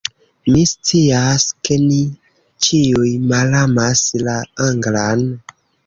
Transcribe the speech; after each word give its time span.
Mi 0.53 0.61
scias, 0.69 1.45
ke 1.69 1.77
ni 1.83 2.01
ĉiuj 2.71 3.13
malamas 3.35 4.05
la 4.27 4.39
anglan 4.71 5.27